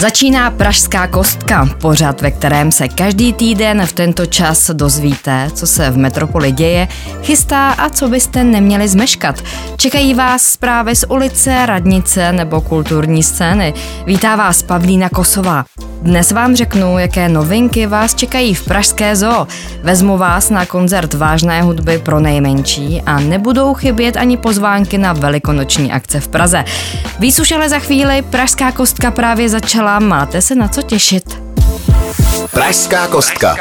[0.00, 5.90] Začíná Pražská kostka, pořad, ve kterém se každý týden v tento čas dozvíte, co se
[5.90, 6.88] v metropoli děje,
[7.22, 9.42] chystá a co byste neměli zmeškat.
[9.76, 13.74] Čekají vás zprávy z ulice, radnice nebo kulturní scény.
[14.06, 15.64] Vítá vás Pavlína Kosová.
[16.02, 19.46] Dnes vám řeknu, jaké novinky vás čekají v Pražské zoo.
[19.82, 25.92] Vezmu vás na koncert vážné hudby pro nejmenší a nebudou chybět ani pozvánky na velikonoční
[25.92, 26.64] akce v Praze.
[27.18, 31.42] Víc už ale za chvíli, Pražská kostka právě začala, máte se na co těšit.
[32.52, 33.56] Pražská kostka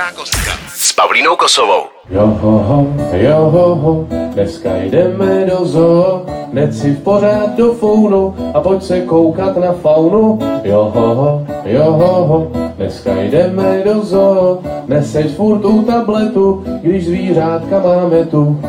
[0.76, 1.84] s Pavlínou Kosovou.
[2.10, 9.02] Johoho, johoho, dneska jdeme do zoo, hned si v pořád do founu a pojď se
[9.02, 10.40] koukat na faunu.
[10.64, 18.62] Johoho, johoho, dneska jdeme do zoo, neseď furt u tabletu, když zvířátka máme tu.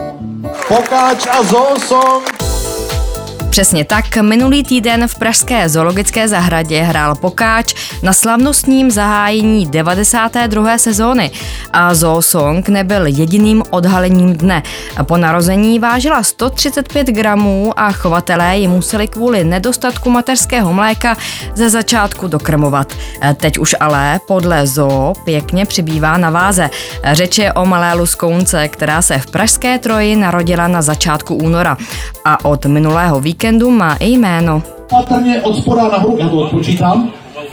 [0.69, 2.50] Pokáč a Zoosong.
[3.51, 10.79] Přesně tak, minulý týden v Pražské zoologické zahradě hrál Pokáč na slavnostním zahájení 92.
[10.79, 11.31] sezóny
[11.73, 14.63] a Zoosong nebyl jediným odhalením dne.
[15.03, 21.17] Po narození vážila 135 gramů a chovatelé ji museli kvůli nedostatku mateřského mléka
[21.55, 22.93] ze začátku dokrmovat.
[23.37, 26.71] Teď už ale podle zoo pěkně přibývá na váze.
[27.13, 31.77] Řeč je o malé luskounce, která se v Pražské Troji narodila na začátku února
[32.25, 34.63] a od minulého víkendu víkendu má i jméno.
[34.91, 37.11] Patrně od spoda nahoru, já to odpočítám,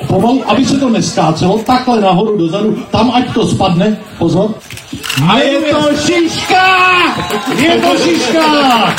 [0.08, 4.52] pomalu, aby se to neskácelo, takhle nahoru dozadu, tam ať to spadne, pozor.
[5.30, 6.64] A je to šiška!
[7.56, 8.96] Je to šiška!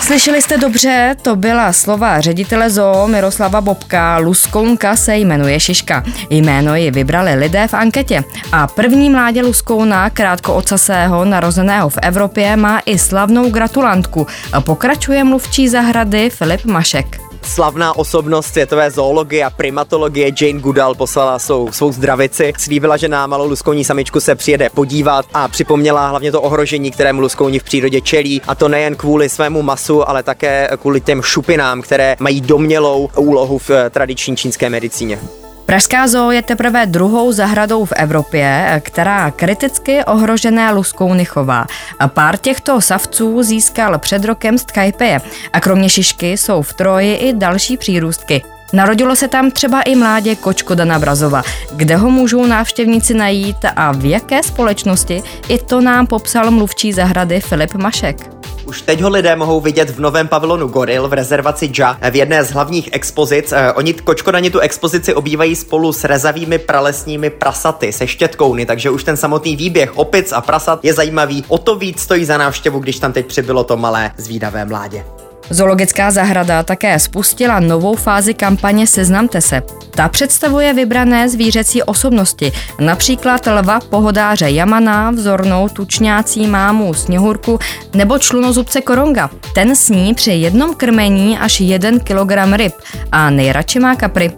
[0.00, 4.18] Slyšeli jste dobře, to byla slova ředitele zoo Miroslava Bobka.
[4.18, 6.04] Luskounka se jmenuje Šiška.
[6.30, 8.24] Jméno ji vybrali lidé v anketě.
[8.52, 14.26] A první mládě Luskouna, krátko ocasého, narozeného v Evropě, má i slavnou gratulantku.
[14.60, 21.72] Pokračuje mluvčí zahrady Filip Mašek slavná osobnost světové zoologie a primatologie Jane Goodall poslala svou,
[21.72, 22.52] svou zdravici.
[22.58, 27.20] Slíbila, že na malou luskouní samičku se přijede podívat a připomněla hlavně to ohrožení, kterému
[27.20, 28.42] luskouni v přírodě čelí.
[28.46, 33.58] A to nejen kvůli svému masu, ale také kvůli těm šupinám, které mají domělou úlohu
[33.58, 35.18] v tradiční čínské medicíně.
[35.66, 41.66] Pražská zoo je teprve druhou zahradou v Evropě, která kriticky ohrožené luskouny chová.
[42.06, 45.20] Pár těchto savců získal před rokem z Tchajpeje
[45.52, 48.42] a kromě šišky jsou v Troji i další přírůstky.
[48.72, 51.42] Narodilo se tam třeba i mládě kočko Dana Brazova.
[51.72, 57.40] Kde ho můžou návštěvníci najít a v jaké společnosti, i to nám popsal mluvčí zahrady
[57.40, 58.30] Filip Mašek.
[58.66, 62.44] Už teď ho lidé mohou vidět v novém pavilonu Goril v rezervaci Ja v jedné
[62.44, 63.52] z hlavních expozic.
[63.52, 69.04] Eh, oni kočkodani tu expozici obývají spolu s rezavými pralesními prasaty se štětkouny, takže už
[69.04, 71.44] ten samotný výběh opic a prasat je zajímavý.
[71.48, 75.23] O to víc stojí za návštěvu, když tam teď přibylo to malé zvídavé mládě.
[75.50, 79.62] Zoologická zahrada také spustila novou fázi kampaně Seznamte se.
[79.90, 87.58] Ta představuje vybrané zvířecí osobnosti, například lva pohodáře Jamana, vzornou tučňácí mámu Sněhurku
[87.94, 89.30] nebo člunozubce Koronga.
[89.54, 92.74] Ten sní při jednom krmení až 1 kg ryb
[93.12, 94.32] a nejradši má kapry.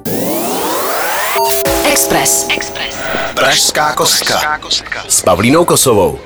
[1.91, 2.49] Express.
[2.57, 2.97] Express.
[3.35, 4.61] Pražská kostka.
[5.09, 6.19] S Pavlínou Kosovou.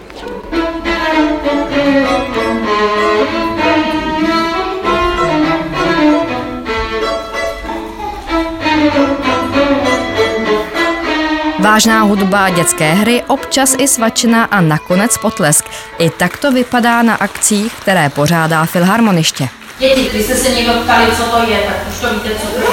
[11.70, 15.64] Vážná hudba, dětské hry, občas i svačina a nakonec potlesk.
[15.98, 19.48] I tak to vypadá na akcích, které pořádá Filharmoniště.
[19.78, 22.60] Děti, když jste se někdo ptali, co to je, tak už to víte, co to
[22.60, 22.66] je.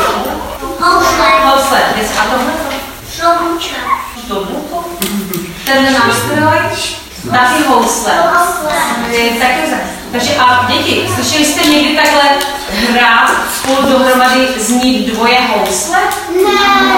[0.79, 1.25] Housle.
[1.43, 1.79] Housle.
[2.19, 2.75] A tohle to?
[3.15, 3.77] Šloubučka.
[5.65, 6.59] Ten nástroj,
[7.31, 8.13] taky housle.
[8.13, 8.73] Housle.
[9.39, 12.21] Taky takže a děti, slyšeli jste někdy takhle
[12.89, 15.97] hrát spolu dohromady znít dvoje housle?
[16.43, 16.97] Ne.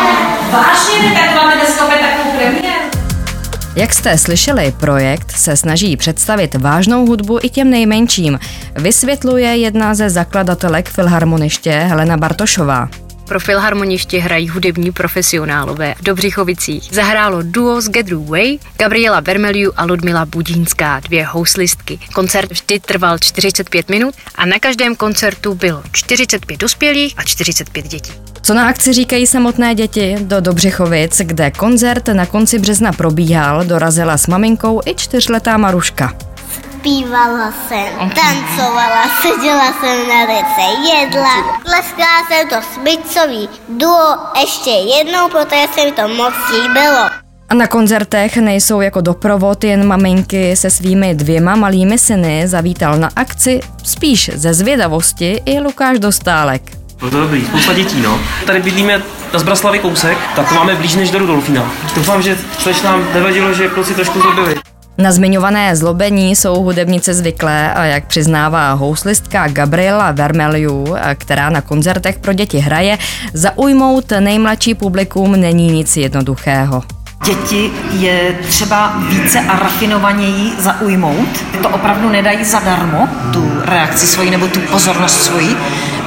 [0.52, 2.90] Vážně, tak máme dneska takovou premiéru?
[3.76, 8.40] Jak jste slyšeli, projekt se snaží představit vážnou hudbu i těm nejmenším,
[8.76, 12.90] vysvětluje jedna ze zakladatelek Filharmoniště Helena Bartošová.
[13.30, 16.90] Pro filharmoniště hrají hudební profesionálové v Dobřichovicích.
[16.92, 22.00] Zahrálo duo z Get Way, Gabriela Vermeliu a Ludmila Budínská, dvě houslistky.
[22.14, 28.12] Koncert vždy trval 45 minut a na každém koncertu bylo 45 dospělých a 45 dětí.
[28.42, 30.16] Co na akci říkají samotné děti?
[30.20, 36.29] Do Dobřichovic, kde koncert na konci března probíhal, dorazila s maminkou i čtyřletá Maruška.
[36.80, 41.60] Zpívala jsem, tancovala, seděla jsem na lice, jedla.
[41.64, 47.10] Tleskala jsem to smyčcový duo ještě jednou, protože se mi to moc líbilo.
[47.50, 53.10] A na koncertech nejsou jako doprovod jen maminky se svými dvěma malými syny, zavítal na
[53.16, 56.62] akci spíš ze zvědavosti i Lukáš Dostálek.
[57.00, 58.20] Bylo to dobrý, spousta dětí, no.
[58.46, 59.04] Tady bydlíme
[59.34, 61.72] na Zbraslavy kousek, tak to máme blíž než do Rudolfína.
[61.96, 64.69] Doufám, že což nám nevadilo, že kluci trošku zlobili.
[65.00, 72.20] Na zmiňované zlobení jsou hudebnice zvyklé a jak přiznává houslistka Gabriela Vermeliu, která na koncertech
[72.20, 72.98] pro děti hraje,
[73.34, 76.99] zaujmout nejmladší publikum není nic jednoduchého.
[77.26, 81.46] Děti je třeba více a rafinovaněji zaujmout.
[81.62, 85.56] To opravdu nedají zadarmo, tu reakci svoji nebo tu pozornost svoji.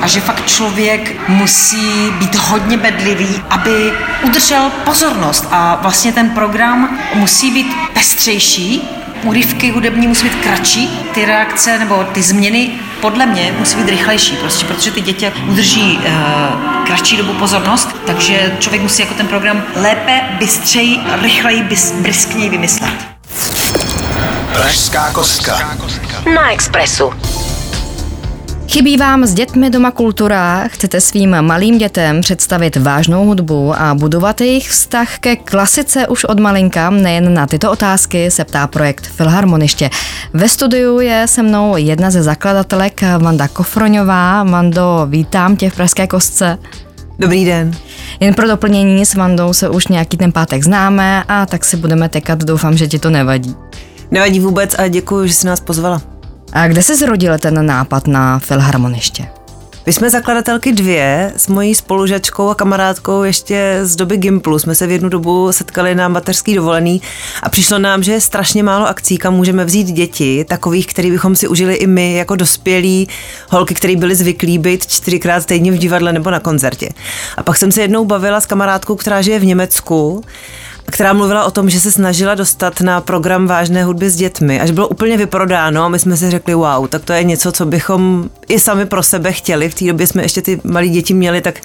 [0.01, 3.93] A že fakt člověk musí být hodně bedlivý, aby
[4.23, 5.49] udržel pozornost.
[5.51, 8.89] A vlastně ten program musí být pestřejší,
[9.23, 12.71] úryvky hudební musí být kratší, ty reakce nebo ty změny
[13.03, 18.57] podle mě musí být rychlejší, prostě, protože ty děti udrží uh, kratší dobu pozornost, takže
[18.59, 22.93] člověk musí jako ten program lépe, bystřeji, rychleji, bys, briskněji vymyslet.
[24.53, 25.77] Pražská kostka.
[26.35, 27.13] Na Expressu.
[28.73, 34.41] Chybí vám s dětmi doma kultura, chcete svým malým dětem představit vážnou hudbu a budovat
[34.41, 36.91] jejich vztah ke klasice už od malinka?
[36.91, 39.91] Nejen na tyto otázky se ptá projekt Filharmoniště.
[40.33, 44.45] Ve studiu je se mnou jedna ze zakladatelek Vanda Kofroňová.
[44.45, 46.59] Vando, vítám tě v Pražské kostce.
[47.19, 47.71] Dobrý den.
[48.21, 52.09] Jen pro doplnění s Vandou se už nějaký ten pátek známe a tak si budeme
[52.09, 52.39] tekat.
[52.45, 53.55] Doufám, že ti to nevadí.
[54.11, 56.03] Nevadí vůbec a děkuji, že jsi nás pozvala.
[56.53, 59.29] A kde se zrodil ten nápad na filharmoniště?
[59.87, 64.59] My jsme zakladatelky dvě s mojí spolužačkou a kamarádkou ještě z doby Gimplu.
[64.59, 67.03] Jsme se v jednu dobu setkali na mateřský dovolený
[67.43, 71.37] a přišlo nám, že je strašně málo akcí, kam můžeme vzít děti, takových, který bychom
[71.37, 73.09] si užili i my jako dospělí
[73.51, 76.89] holky, které byly zvyklí být čtyřikrát týdně v divadle nebo na koncertě.
[77.37, 80.25] A pak jsem se jednou bavila s kamarádkou, která žije v Německu
[80.91, 84.61] která mluvila o tom, že se snažila dostat na program vážné hudby s dětmi.
[84.61, 88.31] Až bylo úplně vyprodáno, my jsme si řekli, wow, tak to je něco, co bychom
[88.49, 89.69] i sami pro sebe chtěli.
[89.69, 91.61] V té době jsme ještě ty malé děti měli, tak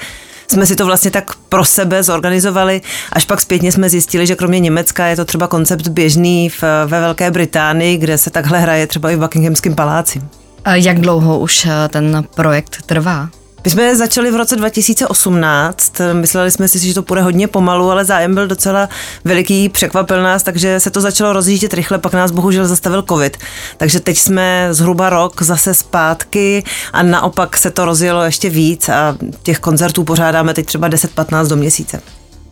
[0.48, 2.82] jsme si to vlastně tak pro sebe zorganizovali,
[3.14, 7.02] až pak zpětně jsme zjistili, že kromě Německa je to třeba koncept běžný v, ve
[7.02, 10.22] Velké Británii, kde se takhle hraje třeba i v Buckinghamském paláci.
[10.66, 13.30] A jak dlouho už eh, ten projekt trvá?
[13.64, 18.06] My jsme začali v roce 2018, mysleli jsme si, že to půjde hodně pomalu, ale
[18.06, 18.90] zájem byl docela
[19.26, 23.38] veliký, překvapil nás, takže se to začalo rozjíždět rychle, pak nás bohužel zastavil covid.
[23.78, 26.64] Takže teď jsme zhruba rok zase zpátky
[26.94, 31.56] a naopak se to rozjelo ještě víc a těch koncertů pořádáme teď třeba 10-15 do
[31.56, 32.02] měsíce.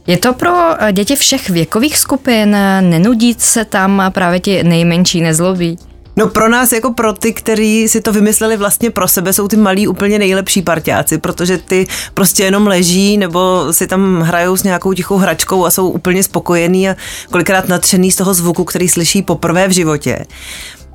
[0.08, 0.52] Je to pro
[0.92, 2.58] děti všech věkových skupin?
[2.82, 5.78] Nenudí se tam právě ti nejmenší nezlobí?
[6.18, 9.56] No pro nás, jako pro ty, kteří si to vymysleli vlastně pro sebe, jsou ty
[9.56, 14.94] malí úplně nejlepší parťáci, protože ty prostě jenom leží nebo si tam hrajou s nějakou
[14.94, 16.96] tichou hračkou a jsou úplně spokojení a
[17.32, 20.26] kolikrát nadšený z toho zvuku, který slyší poprvé v životě.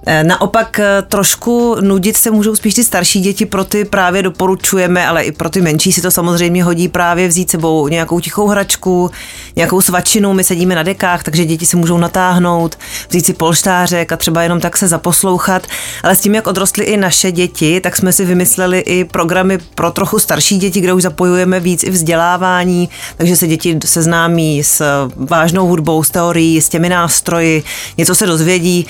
[0.06, 5.06] Eh, naopak eh, trošku nudit se můžou spíš ty starší děti, pro ty právě doporučujeme,
[5.06, 9.11] ale i pro ty menší si to samozřejmě hodí právě vzít sebou nějakou tichou hračku,
[9.56, 14.17] nějakou svačinu, my sedíme na dekách, takže děti se můžou natáhnout, vzít si polštářek a
[14.17, 15.67] třeba jenom tak se zaposlouchat.
[16.03, 19.91] Ale s tím, jak odrostly i naše děti, tak jsme si vymysleli i programy pro
[19.91, 25.67] trochu starší děti, kde už zapojujeme víc i vzdělávání, takže se děti seznámí s vážnou
[25.67, 27.62] hudbou, s teorií, s těmi nástroji,
[27.96, 28.87] něco se dozvědí,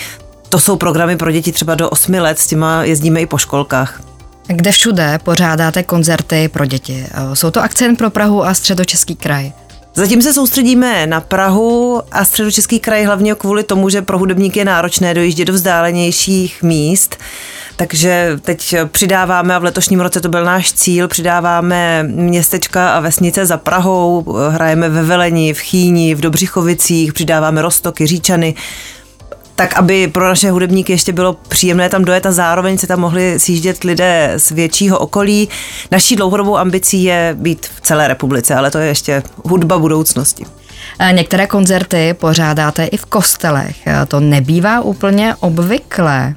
[0.50, 4.02] to jsou programy pro děti třeba do 8 let, s těma jezdíme i po školkách.
[4.46, 7.06] Kde všude pořádáte koncerty pro děti?
[7.34, 9.52] Jsou to akce jen pro Prahu a středočeský kraj?
[9.94, 14.64] Zatím se soustředíme na Prahu a středočeský kraj hlavně kvůli tomu, že pro hudebníky je
[14.64, 17.16] náročné dojíždět do vzdálenějších míst.
[17.76, 23.46] Takže teď přidáváme, a v letošním roce to byl náš cíl, přidáváme městečka a vesnice
[23.46, 28.54] za Prahou, hrajeme ve Veleni, v Chýni, v Dobřichovicích, přidáváme Rostoky, Říčany,
[29.60, 33.40] tak aby pro naše hudebníky ještě bylo příjemné tam dojet a zároveň se tam mohli
[33.40, 35.48] sjíždět lidé z většího okolí.
[35.90, 40.46] Naší dlouhodobou ambicí je být v celé republice, ale to je ještě hudba budoucnosti.
[41.12, 43.76] Některé koncerty pořádáte i v kostelech.
[44.08, 46.34] To nebývá úplně obvyklé.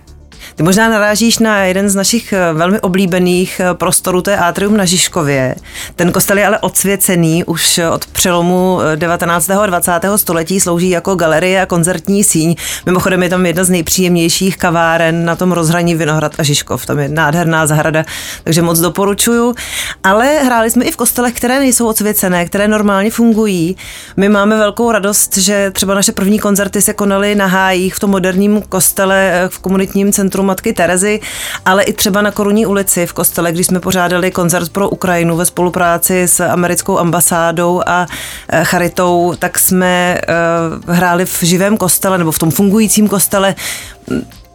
[0.56, 4.78] Ty možná narážíš na jeden z našich eh, velmi oblíbených eh, prostorů, to je Atrium
[4.78, 5.56] na Žižkově.
[5.96, 9.50] Ten kostel je ale odsvěcený, už od přelomu 19.
[9.50, 9.92] Eh, a 20.
[10.16, 12.56] století slouží jako galerie a koncertní síň.
[12.86, 16.86] Mimochodem je tam jedna z nejpříjemnějších kaváren na tom rozhraní Vinohrad a Žižkov.
[16.86, 18.06] Tam je nádherná zahrada,
[18.44, 19.56] takže moc doporučuju.
[20.04, 23.78] Ale hráli jsme i v kostelech, které nejsou odsvěcené, které normálně fungují.
[24.18, 28.10] My máme velkou radost, že třeba naše první koncerty se konaly na hájích v tom
[28.10, 31.20] moderním kostele v komunitním centru centru Matky Terezy,
[31.66, 35.46] ale i třeba na Korunní ulici v kostele, když jsme pořádali koncert pro Ukrajinu ve
[35.46, 38.08] spolupráci s americkou ambasádou a
[38.50, 43.56] eh, charitou, tak jsme uh, hráli v živém kostele nebo v tom fungujícím kostele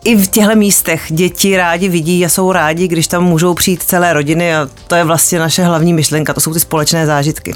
[0.05, 4.13] i v těchto místech děti rádi vidí a jsou rádi, když tam můžou přijít celé
[4.13, 7.55] rodiny a to je vlastně naše hlavní myšlenka, to jsou ty společné zážitky.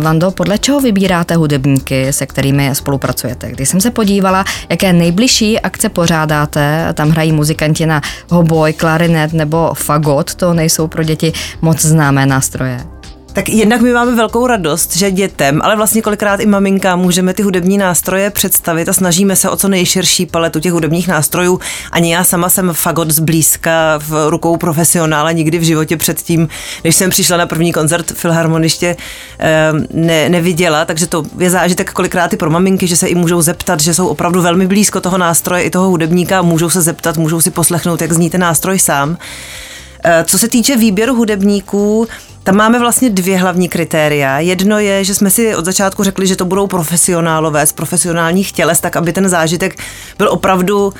[0.00, 3.50] Vando, podle čeho vybíráte hudebníky, se kterými spolupracujete?
[3.50, 9.70] Když jsem se podívala, jaké nejbližší akce pořádáte, tam hrají muzikanti na hoboj, klarinet nebo
[9.74, 12.93] fagot, to nejsou pro děti moc známé nástroje.
[13.34, 17.42] Tak jednak my máme velkou radost, že dětem, ale vlastně kolikrát i maminkám můžeme ty
[17.42, 21.60] hudební nástroje představit a snažíme se o co nejširší paletu těch hudebních nástrojů.
[21.92, 26.48] Ani já sama jsem fagot zblízka v rukou profesionála nikdy v životě předtím,
[26.84, 28.96] než jsem přišla na první koncert filharmoniště,
[29.38, 33.42] ehm, ne, neviděla, takže to je zážitek kolikrát i pro maminky, že se i můžou
[33.42, 37.40] zeptat, že jsou opravdu velmi blízko toho nástroje i toho hudebníka, můžou se zeptat, můžou
[37.40, 39.16] si poslechnout, jak zní ten nástroj sám.
[40.04, 42.08] Eh, co se týče výběru hudebníků,
[42.42, 44.38] tam máme vlastně dvě hlavní kritéria.
[44.38, 48.80] Jedno je, že jsme si od začátku řekli, že to budou profesionálové z profesionálních těles,
[48.80, 49.78] tak aby ten zážitek
[50.18, 50.92] byl opravdu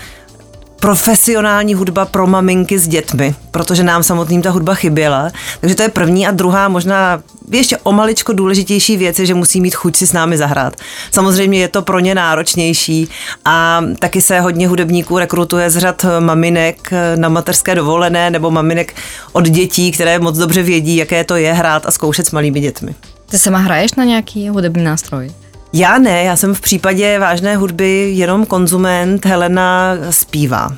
[0.80, 5.30] profesionální hudba pro maminky s dětmi, protože nám samotným ta hudba chyběla.
[5.60, 9.60] Takže to je první a druhá, možná ještě o maličko důležitější věc je, že musí
[9.60, 10.76] mít chuť si s námi zahrát.
[11.10, 13.08] Samozřejmě je to pro ně náročnější
[13.44, 18.94] a taky se hodně hudebníků rekrutuje z řad maminek na mateřské dovolené nebo maminek
[19.32, 22.94] od dětí, které moc dobře vědí, jaké to je hrát a zkoušet s malými dětmi.
[23.30, 25.30] Ty sama hraješ na nějaký hudební nástroj?
[25.76, 30.76] Já ne, já jsem v případě vážné hudby jenom konzument, Helena zpívá.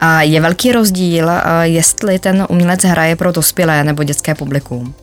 [0.00, 1.30] A je velký rozdíl,
[1.62, 4.94] jestli ten umělec hraje pro dospělé nebo dětské publikum?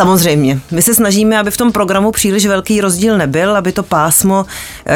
[0.00, 0.60] Samozřejmě.
[0.70, 4.46] My se snažíme, aby v tom programu příliš velký rozdíl nebyl, aby to pásmo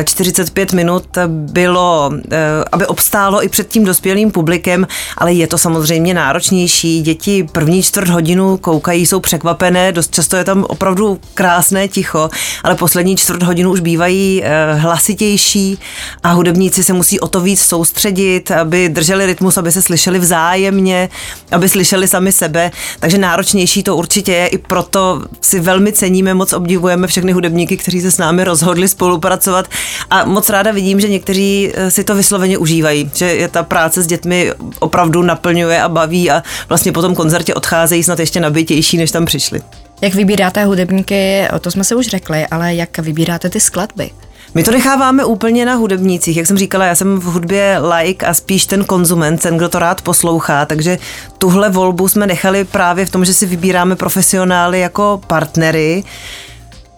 [0.05, 2.39] 45 eh, minut bylo, eh,
[2.73, 4.87] aby obstálo i před tím dospělým publikem,
[5.19, 7.03] ale je to samozřejmě náročnější.
[7.03, 12.31] Děti první čtvrt hodinu koukají, jsou překvapené, dost často je tam opravdu krásné ticho,
[12.63, 15.79] ale poslední čtvrt hodinu už bývají eh, hlasitější
[16.23, 21.09] a hudebníci se musí o to víc soustředit, aby drželi rytmus, aby se slyšeli vzájemně,
[21.53, 22.71] aby slyšeli sami sebe.
[23.01, 27.77] Takže náročnější to určitě je i pro proto si velmi ceníme, moc obdivujeme všechny hudebníky,
[27.77, 29.69] kteří se s námi rozhodli spolupracovat
[30.11, 34.03] a moc ráda vidím, že někteří eh, si to vysloveně užívají, že je ta práce
[34.03, 38.97] s dětmi opravdu naplňuje a baví a vlastně po tom koncertě odcházejí snad ještě nabitější,
[38.97, 39.63] než tam přišli.
[40.01, 44.11] Jak vybíráte hudebníky, to jsme se už řekli, ale jak vybíráte ty skladby?
[44.55, 46.37] My to necháváme úplně na hudebnících.
[46.37, 49.79] Jak jsem říkala, já jsem v hudbě like a spíš ten konzument, ten, kdo to
[49.79, 50.67] rád poslouchá.
[50.67, 50.99] Takže
[51.39, 56.05] tuhle volbu jsme nechali právě v tom, že si vybíráme profesionály jako partnery.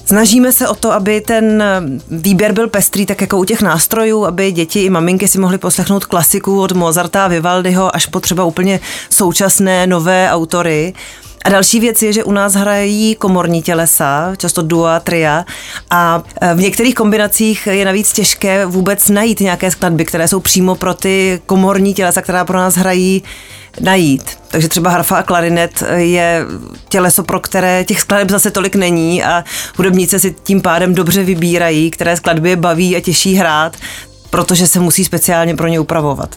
[0.04, 1.64] Snažíme se o to, aby ten
[2.10, 6.04] výběr byl pestrý, tak jako u těch nástrojů, aby děti i maminky si mohly poslechnout
[6.04, 10.94] klasiku od Mozarta a Vivaldiho až po třeba úplně současné nové autory.
[11.46, 15.44] A další věc je, že u nás hrají komorní tělesa, často dua, tria
[15.90, 20.74] a e, v některých kombinacích je navíc těžké vůbec najít nějaké skladby, které jsou přímo
[20.74, 23.22] pro ty komorní tělesa, která pro nás hrají
[23.80, 24.38] najít.
[24.48, 26.44] Takže třeba harfa a klarinet je
[26.88, 29.44] těleso, pro které těch skladeb zase tolik není a
[29.76, 33.76] hudebníci si tím pádem dobře vybírají, které skladby je baví a těší hrát,
[34.30, 36.36] protože se musí speciálně pro ně upravovat.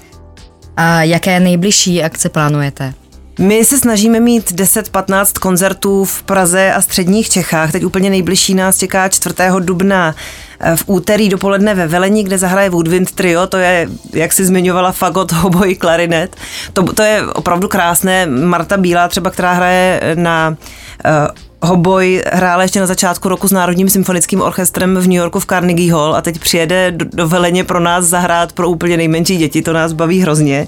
[0.77, 2.93] A jaké nejbližší akce plánujete?
[3.39, 7.71] My se snažíme mít 10-15 koncertů v Praze a středních Čechách.
[7.71, 9.35] Teď úplně nejbližší nás čeká 4.
[9.59, 10.15] dubna
[10.59, 14.91] eh, v úterý dopoledne ve Velení, kde zahraje Woodwind Trio, to je, jak si zmiňovala,
[14.91, 16.35] fagot, hoboj, klarinet.
[16.73, 18.25] To, to je opravdu krásné.
[18.25, 20.57] Marta Bílá třeba, která hraje na
[21.05, 25.45] uh, hoboj hrála ještě na začátku roku s Národním symfonickým orchestrem v New Yorku v
[25.45, 29.61] Carnegie Hall a teď přijede do, do Veleně pro nás zahrát pro úplně nejmenší děti,
[29.61, 30.67] to nás baví hrozně.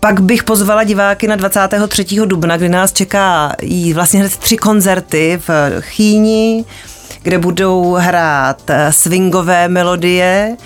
[0.00, 2.04] Pak bych pozvala diváky na 23.
[2.24, 3.52] dubna, kdy nás čeká
[3.94, 5.50] vlastně hned tři koncerty v
[5.80, 6.64] Chýni,
[7.22, 10.56] kde budou hrát eh, swingové melodie,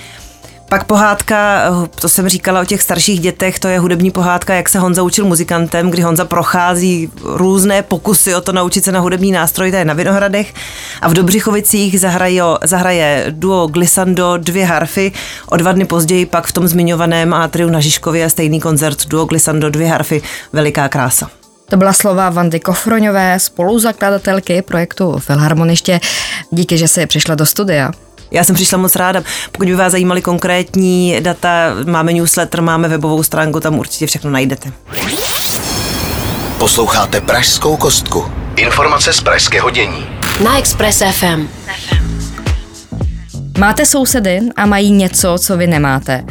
[0.71, 1.63] pak pohádka,
[2.01, 5.25] to jsem říkala o těch starších dětech, to je hudební pohádka, jak se Honza učil
[5.25, 9.85] muzikantem, kdy Honza prochází různé pokusy o to naučit se na hudební nástroj, to je
[9.85, 10.55] na Vinohradech.
[11.03, 15.13] A v Dobřichovicích zahraje, zahraje duo Glissando dvě harfy,
[15.49, 19.71] o dva dny později pak v tom zmiňovaném Atriu na Žižkově stejný koncert duo Glissando
[19.71, 20.23] dvě harfy,
[20.53, 21.31] veliká krása.
[21.69, 26.01] To byla slova Vandy Kofroňové, spoluzakladatelky projektu Filharmoniště.
[26.51, 27.91] Díky, že jsi přišla do studia.
[28.31, 29.23] Já jsem přišla moc ráda.
[29.53, 34.73] Pokud by vás zajímaly konkrétní data, máme newsletter, máme webovou stránku, tam určitě všechno najdete.
[36.59, 38.27] Posloucháte Pražskou kostku.
[38.57, 40.07] Informace z pražského dění.
[40.45, 41.60] Na Express FM.
[43.61, 46.25] Máte sousedy a mají něco, co vy nemáte.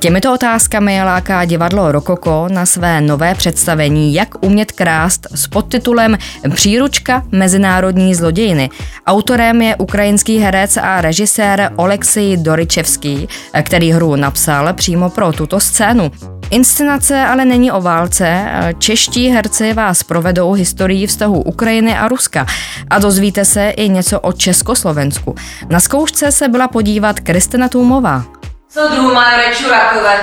[0.00, 6.18] Těmito otázkami láká divadlo Rokoko na své nové představení Jak umět krást s podtitulem
[6.54, 8.70] Příručka mezinárodní zlodějiny.
[9.06, 13.28] Autorem je ukrajinský herec a režisér Oleksij Doričevský,
[13.62, 16.10] který hru napsal přímo pro tuto scénu.
[16.50, 18.46] Inscenace ale není o válce.
[18.78, 22.46] Čeští herci vás provedou historií vztahu Ukrajiny a Ruska
[22.90, 25.34] a dozvíte se i něco o Československu.
[25.68, 28.24] Na zkoušce se byla podívat Kristina Tůmová.
[28.68, 30.16] Co druhu majore Čurakové?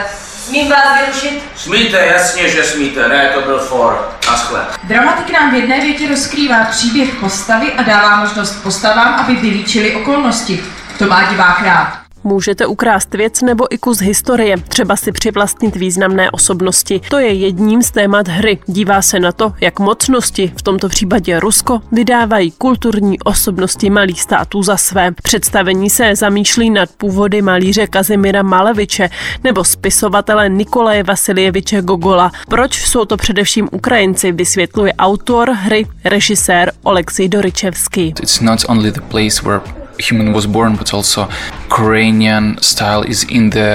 [0.46, 1.44] Smím vás vyrušit?
[1.56, 4.10] Smíte, jasně, že smíte, ne, to byl for.
[4.28, 4.60] Naschle.
[4.84, 10.64] Dramatik nám v jedné větě rozkrývá příběh postavy a dává možnost postavám, aby vylíčili okolnosti.
[10.98, 12.02] To má divák rád.
[12.24, 17.02] Můžete ukrást věc nebo i kus historie, třeba si přivlastnit významné osobnosti.
[17.10, 18.60] To je jedním z témat hry.
[18.68, 24.64] Dívá se na to, jak mocnosti, v tomto případě Rusko, vydávají kulturní osobnosti malých států
[24.64, 25.12] za své.
[25.24, 29.10] Představení se zamýšlí nad původy malíře Kazimira Maleviče
[29.44, 32.32] nebo spisovatele Nikolaje Vasiljeviče Gogola.
[32.50, 38.08] Proč jsou to především Ukrajinci, vysvětluje autor hry, režisér Oleksij Doričevský.
[38.08, 41.30] It's not only the place where human was born, but also
[41.70, 43.72] Ukrainian style is in the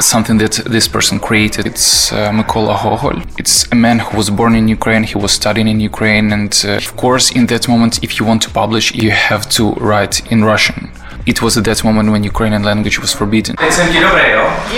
[0.00, 1.66] something that this person created.
[1.66, 3.16] It's uh, Mykola Hohol.
[3.38, 5.02] It's a man who was born in Ukraine.
[5.12, 8.40] He was studying in Ukraine, and uh, of course, in that moment, if you want
[8.46, 10.90] to publish, you have to write in Russian.
[11.26, 13.56] It was at that moment when Ukrainian language was forbidden.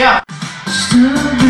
[0.00, 1.45] Yeah.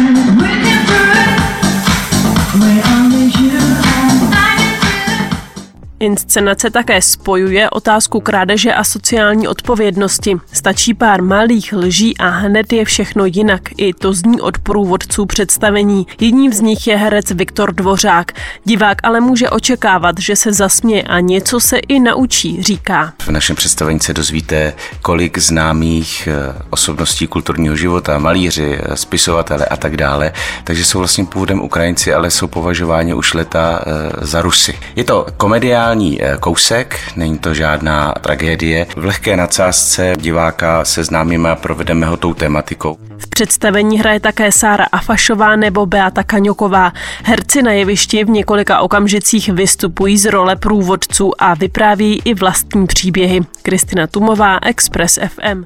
[6.06, 10.36] Inscenace také spojuje otázku krádeže a sociální odpovědnosti.
[10.52, 13.62] Stačí pár malých lží a hned je všechno jinak.
[13.76, 16.06] I to zní od průvodců představení.
[16.20, 18.32] Jedním z nich je herec Viktor Dvořák.
[18.64, 23.12] Divák ale může očekávat, že se zasměje a něco se i naučí, říká.
[23.18, 24.72] V našem představení se dozvíte,
[25.02, 30.32] kolik známých eh, osobností kulturního života, malíři, eh, spisovatele a tak dále,
[30.64, 34.78] takže jsou vlastně původem Ukrajinci, ale jsou považováni už leta eh, za Rusy.
[34.96, 38.86] Je to komedia triviální eh, kousek, není to žádná tragédie.
[38.96, 42.96] V lehké nadsázce diváka seznámíme a provedeme ho tou tematikou.
[43.18, 46.92] V představení hraje také Sára Afašová nebo Beata Kaňoková.
[47.24, 53.40] Herci na jevišti v několika okamžicích vystupují z role průvodců a vypráví i vlastní příběhy.
[53.62, 55.64] Kristina Tumová, Express FM.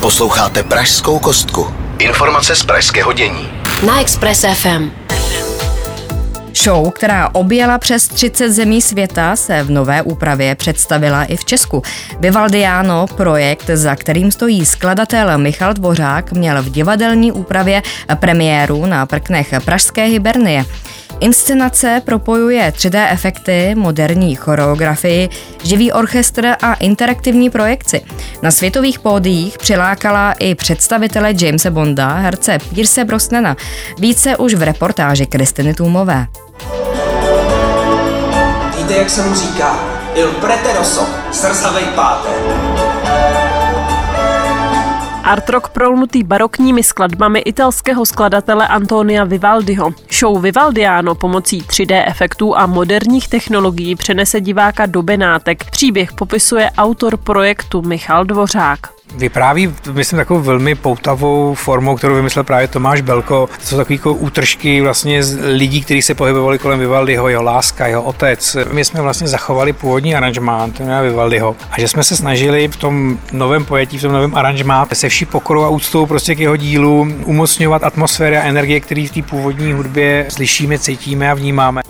[0.00, 1.66] Posloucháte Pražskou kostku.
[1.98, 3.48] Informace z pražského dění.
[3.86, 5.03] Na Express FM.
[6.64, 11.82] Show, která objela přes 30 zemí světa, se v nové úpravě představila i v Česku.
[12.20, 17.82] Vivaldiano, projekt, za kterým stojí skladatel Michal Dvořák, měl v divadelní úpravě
[18.14, 20.64] premiéru na prknech Pražské Hibernie.
[21.20, 25.28] Inscenace propojuje 3D efekty, moderní choreografii,
[25.64, 28.00] živý orchestr a interaktivní projekci.
[28.42, 33.56] Na světových pódiích přilákala i představitele Jamesa Bonda, herce Pierce Brosnana.
[33.98, 36.26] Více už v reportáži Kristiny Tůmové.
[38.76, 39.78] Víte, jak se mu říká?
[40.14, 42.32] Il preteroso, srzavej páter.
[45.24, 49.94] Art rock prolnutý barokními skladbami italského skladatele Antonia Vivaldiho.
[50.12, 55.64] Show Vivaldiano pomocí 3D efektů a moderních technologií přenese diváka do Benátek.
[55.70, 62.68] Příběh popisuje autor projektu Michal Dvořák vypráví, myslím, takovou velmi poutavou formou, kterou vymyslel právě
[62.68, 63.48] Tomáš Belko.
[63.60, 67.86] To jsou takové jako útržky vlastně z lidí, kteří se pohybovali kolem Vivaldiho, jeho láska,
[67.86, 68.56] jeho otec.
[68.72, 73.18] My jsme vlastně zachovali původní aranžmá Antonia Vivaldiho a že jsme se snažili v tom
[73.32, 77.08] novém pojetí, v tom novém aranžmá se vší pokorou a úctou prostě k jeho dílu
[77.24, 81.82] umocňovat atmosféry a energie, které v té původní hudbě slyšíme, cítíme a vnímáme.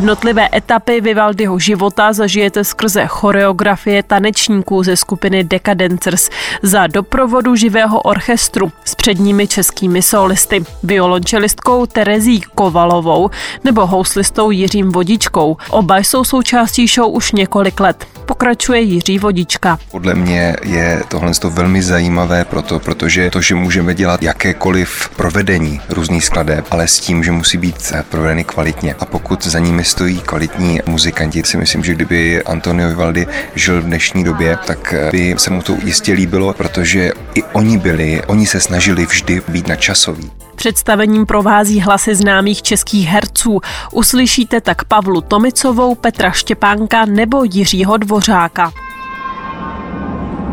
[0.00, 6.30] Jednotlivé etapy Vivaldiho života zažijete skrze choreografie tanečníků ze skupiny Decadencers
[6.62, 13.30] za doprovodu živého orchestru s předními českými solisty, violončelistkou Terezí Kovalovou
[13.64, 15.56] nebo houslistou Jiřím Vodičkou.
[15.70, 18.06] Oba jsou součástí show už několik let.
[18.26, 19.78] Pokračuje Jiří Vodička.
[19.90, 26.24] Podle mě je tohle velmi zajímavé proto, protože to, že můžeme dělat jakékoliv provedení různých
[26.24, 28.94] skladeb, ale s tím, že musí být provedeny kvalitně.
[29.00, 33.84] A pokud za nimi stojí kvalitní muzikanti, si myslím, že kdyby Antonio Vivaldi žil v
[33.84, 38.60] dnešní době, tak by se mu to jistě líbilo, protože i oni byli, oni se
[38.60, 40.30] snažili vždy být nadčasoví.
[40.54, 43.60] Představením provází hlasy známých českých herců.
[43.92, 48.72] Uslyšíte tak Pavlu Tomicovou, Petra Štěpánka nebo Jiřího Dvořáka.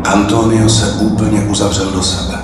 [0.04, 2.38] Antonio se úplně uzavřel do sebe.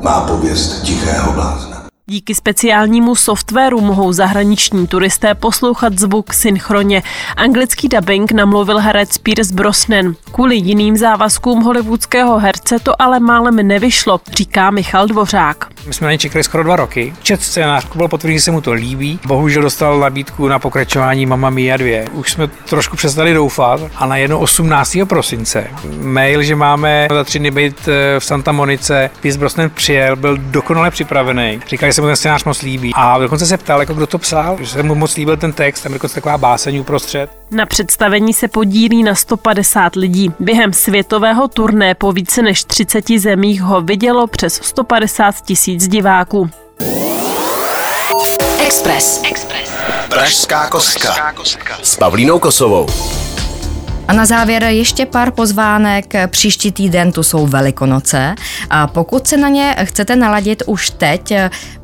[0.00, 1.71] Má pověst tichého blázna.
[2.12, 7.02] Díky speciálnímu softwaru mohou zahraniční turisté poslouchat zvuk synchronně.
[7.36, 10.14] Anglický dubbing namluvil herec Pierce Brosnan.
[10.32, 15.66] Kvůli jiným závazkům hollywoodského herce to ale málem nevyšlo, říká Michal Dvořák.
[15.86, 17.14] My jsme na ně čekali skoro dva roky.
[17.22, 19.18] Čet scénářku byl potvrdil, že se mu to líbí.
[19.26, 22.04] Bohužel dostal nabídku na pokračování Mama Mia 2.
[22.12, 24.96] Už jsme trošku přestali doufat a na jedno 18.
[25.08, 25.66] prosince
[26.00, 29.10] mail, že máme za tři dny být eh, v Santa Monice.
[29.20, 31.60] Pierce Brosnan přijel, byl dokonale připravený.
[31.68, 32.92] Říkal, že se mu ten scénář moc líbí.
[32.94, 35.82] A dokonce se ptal, jako kdo to psal, že se mu moc líbil ten text,
[35.82, 37.30] tam je dokonce taková báseň uprostřed.
[37.50, 40.32] Na představení se podílí na 150 lidí.
[40.40, 46.50] Během světového turné po více než 30 zemích ho vidělo přes 150 tisíc diváků.
[48.66, 49.22] Express.
[49.24, 49.72] Express.
[50.08, 51.32] Pražská kostka.
[51.82, 52.86] S Pavlínou Kosovou.
[54.12, 56.14] A na závěr ještě pár pozvánek.
[56.26, 58.34] Příští týden tu jsou Velikonoce
[58.70, 61.34] a pokud se na ně chcete naladit už teď,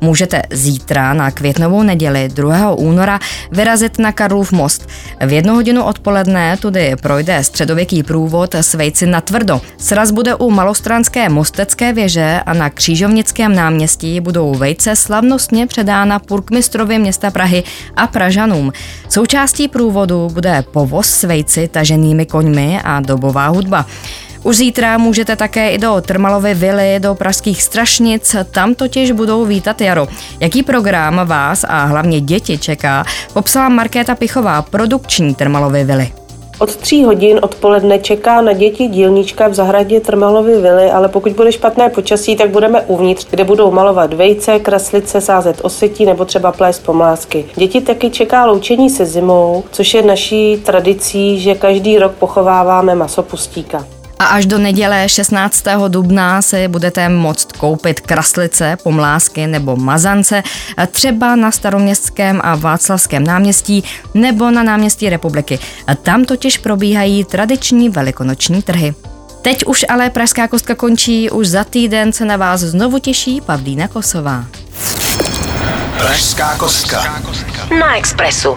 [0.01, 2.71] můžete zítra na květnovou neděli 2.
[2.71, 3.19] února
[3.51, 4.89] vyrazit na Karlův most.
[5.25, 9.61] V jednu hodinu odpoledne tudy projde středověký průvod Svejci na tvrdo.
[9.77, 16.99] Sraz bude u malostranské mostecké věže a na Křížovnickém náměstí budou vejce slavnostně předána purkmistrovi
[16.99, 17.63] města Prahy
[17.95, 18.71] a Pražanům.
[19.09, 23.85] Součástí průvodu bude povoz svejci tažený obyčejnými koňmi a dobová hudba.
[24.43, 29.81] Už zítra můžete také i do Trmalovy vily, do pražských strašnic, tam totiž budou vítat
[29.81, 30.07] jaro.
[30.39, 33.03] Jaký program vás a hlavně děti čeká,
[33.33, 36.18] popsala Markéta Pichová, produkční Trmalovy vily.
[36.59, 41.51] Od tří hodin odpoledne čeká na děti dílnička v zahradě Trmalovy vily, ale pokud bude
[41.51, 46.85] špatné počasí, tak budeme uvnitř, kde budou malovat vejce, kreslice, sázet osetí nebo třeba plést
[46.85, 47.45] pomlásky.
[47.55, 53.98] Děti taky čeká loučení se zimou, což je naší tradicí, že každý rok pochováváme masopustíka.
[54.19, 55.63] A až do neděle 16.
[55.87, 60.43] dubna se budete moct koupit kraslice, pomlásky nebo mazance
[60.91, 65.59] třeba na staroměstském a Václavském náměstí nebo na náměstí republiky.
[66.01, 68.93] Tam totiž probíhají tradiční velikonoční trhy.
[69.41, 73.87] Teď už ale Pražská kostka končí, už za týden se na vás znovu těší Pavlína
[73.87, 74.45] Kosová.
[75.97, 77.21] Pražská kostka.
[77.79, 78.55] Na Expressu.